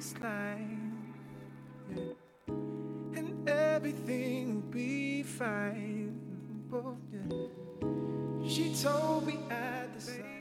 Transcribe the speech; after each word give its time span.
baseline. 0.00 0.96
Yeah. 1.94 2.14
And 3.18 3.48
everything 3.48 4.54
will 4.54 4.70
be 4.72 5.22
fine. 5.22 6.18
Oh, 6.72 6.96
yeah. 7.12 8.48
She 8.48 8.74
told 8.74 9.26
me 9.26 9.38
at 9.50 9.92
the 9.94 10.00
baseline. 10.00 10.39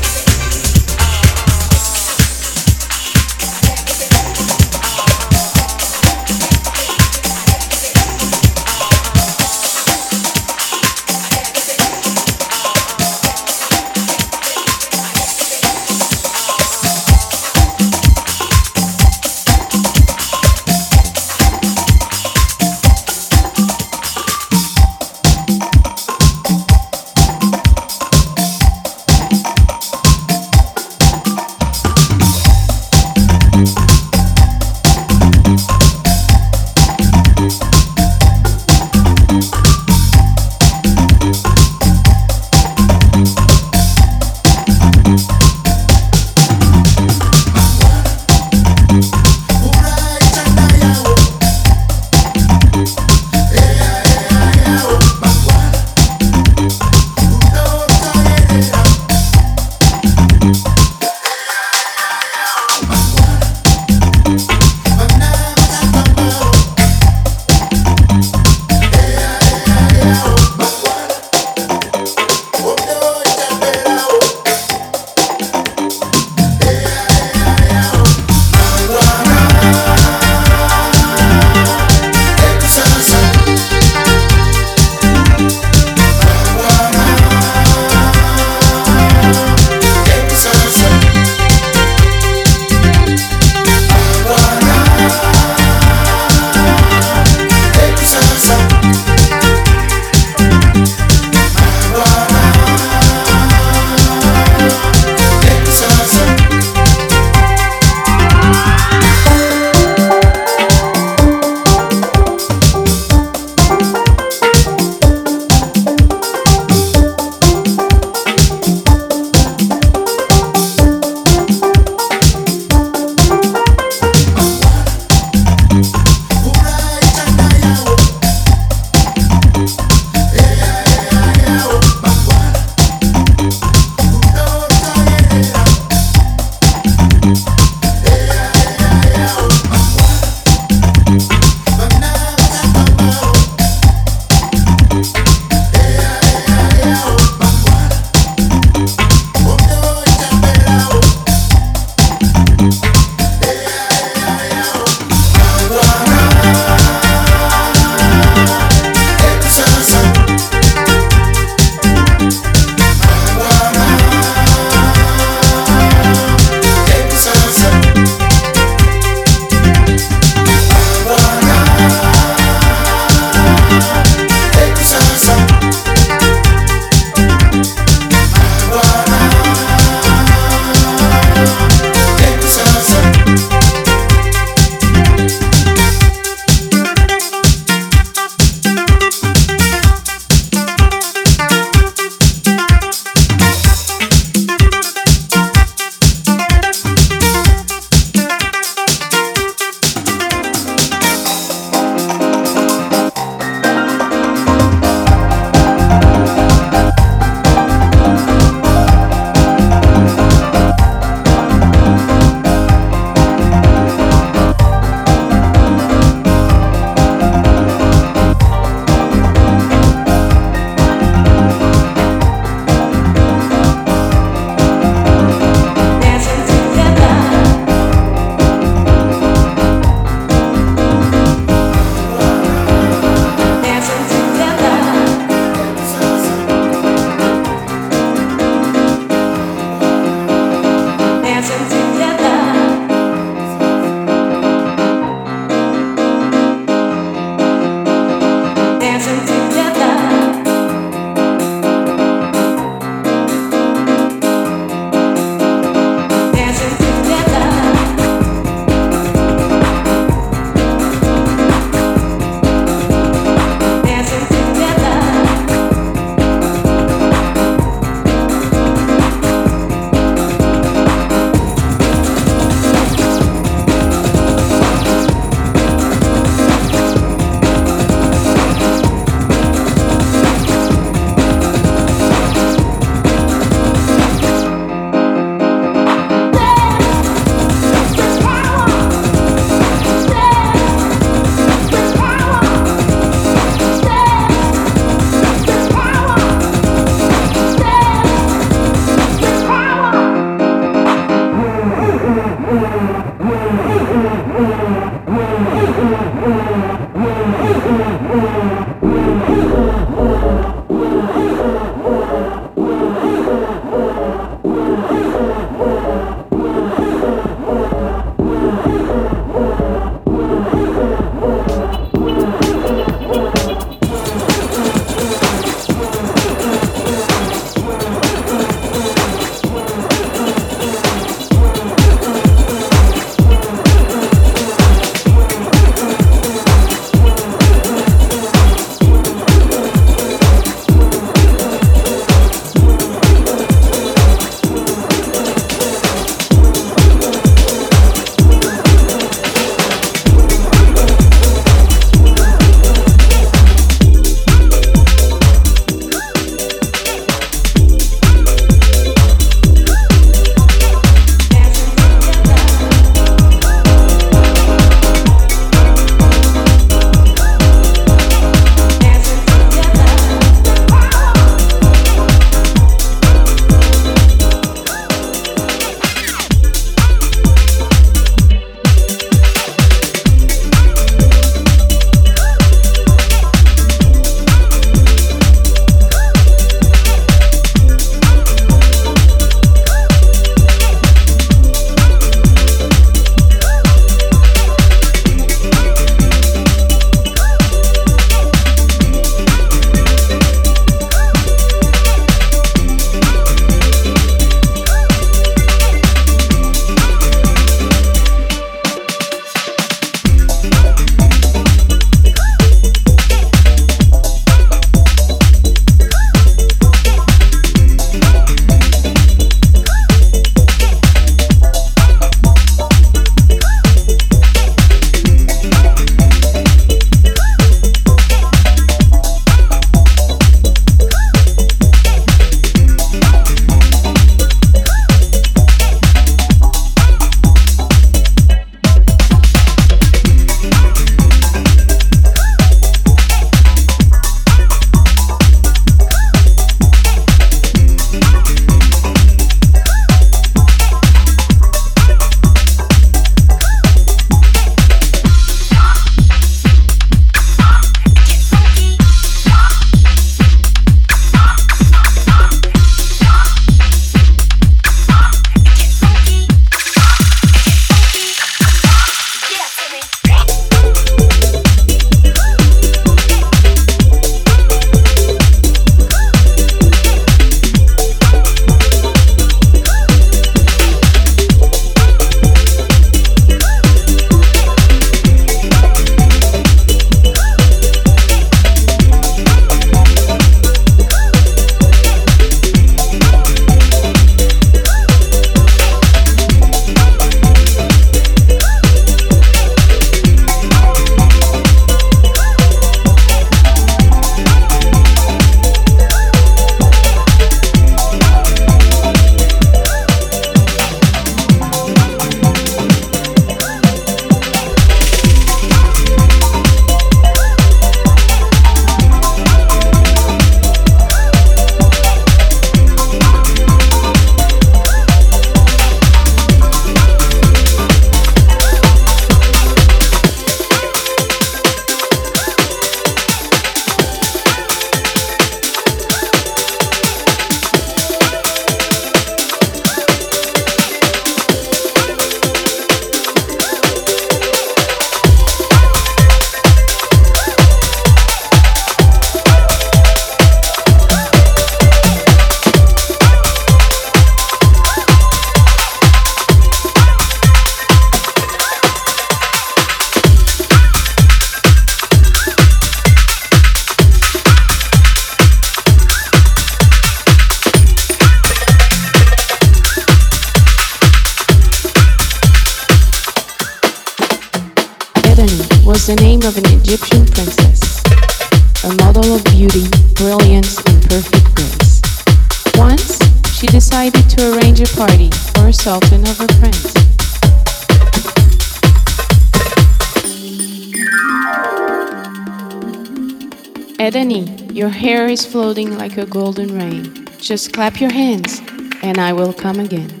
Floating 595.31 595.77
like 595.77 595.97
a 595.97 596.05
golden 596.05 596.53
rain. 596.53 597.07
Just 597.17 597.53
clap 597.53 597.79
your 597.79 597.91
hands, 597.91 598.41
and 598.83 598.97
I 598.97 599.13
will 599.13 599.31
come 599.31 599.61
again. 599.61 600.00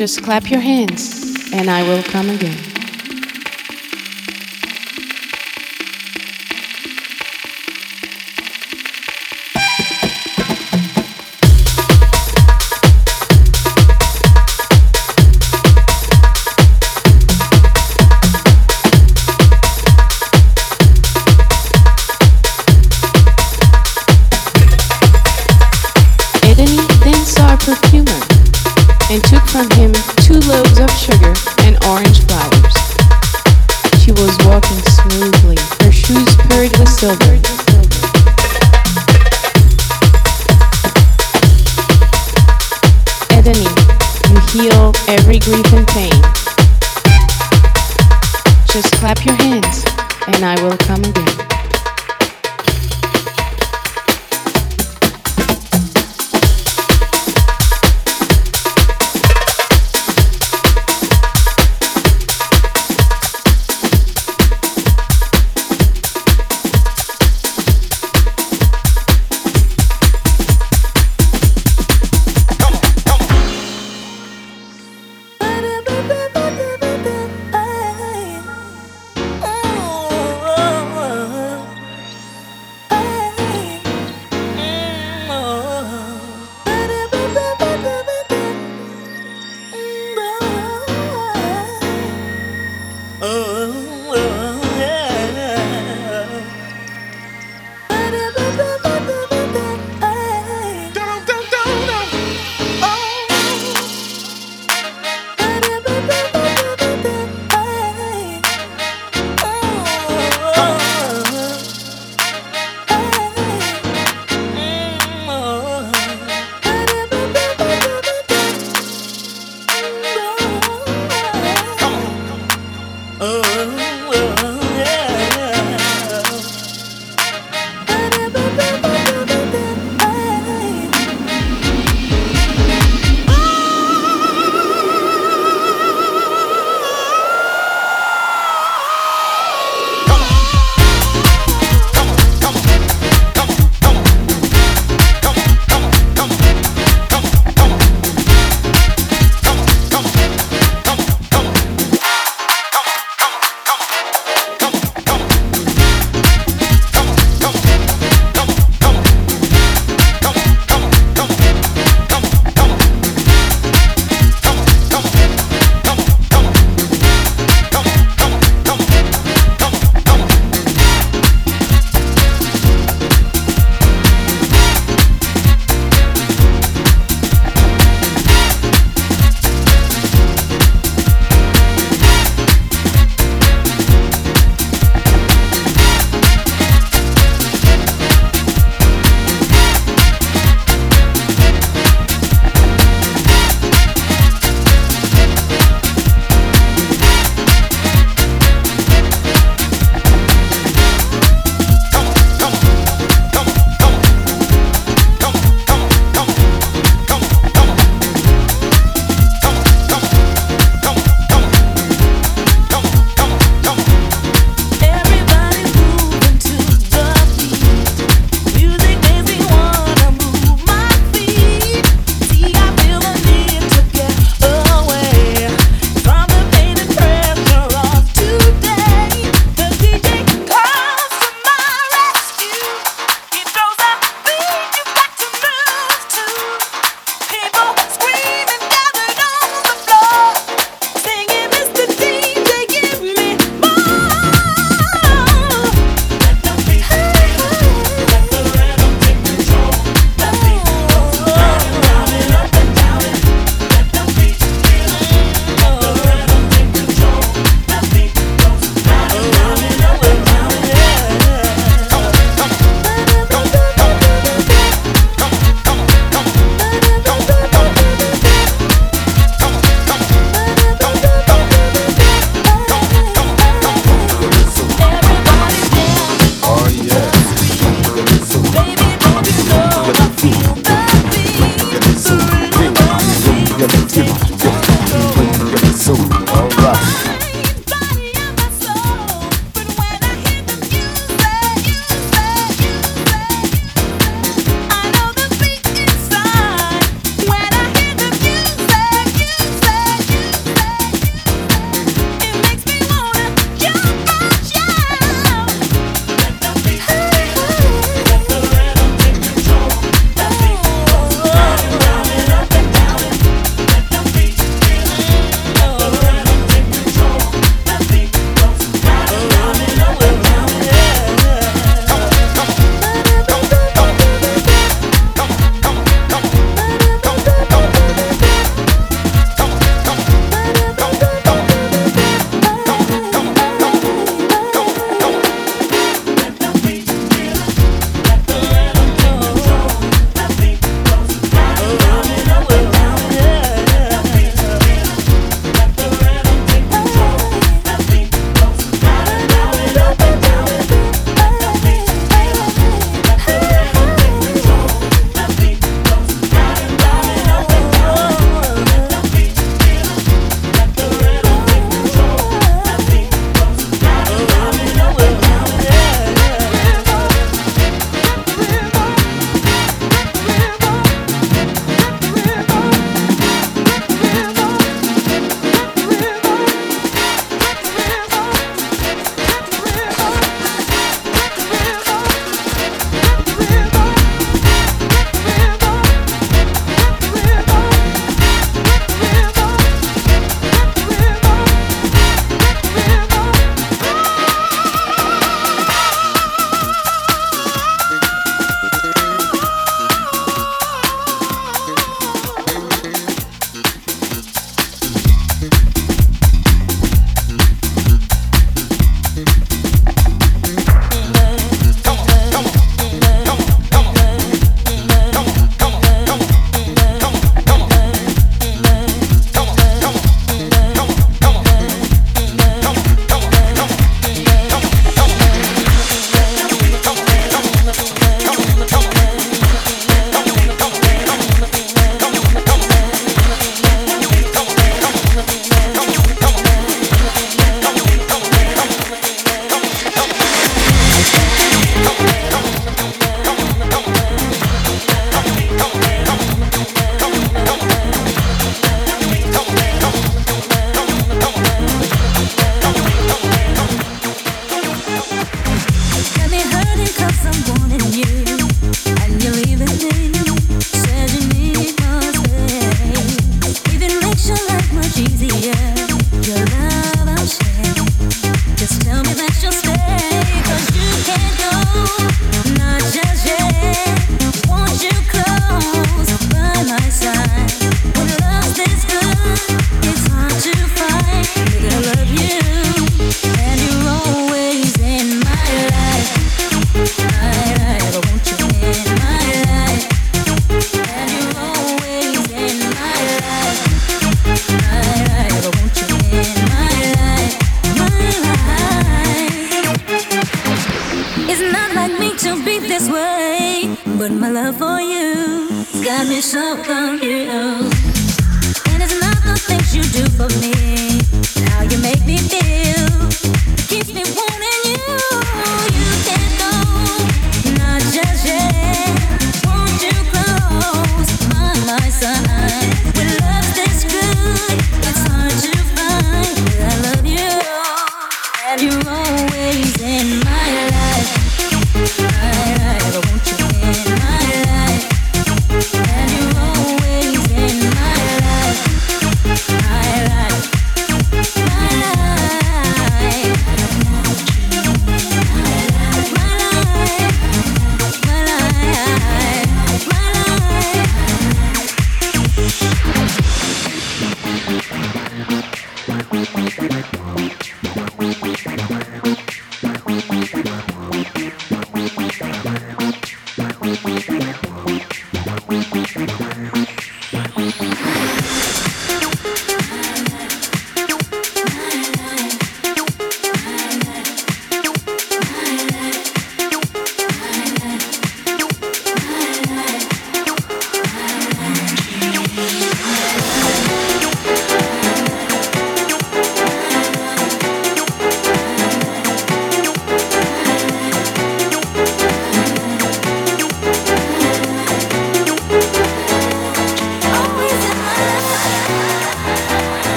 Just 0.00 0.22
clap 0.22 0.50
your 0.50 0.60
hands, 0.60 1.52
and 1.52 1.68
I 1.68 1.82
will 1.82 2.02
come 2.02 2.30
again. 2.30 2.69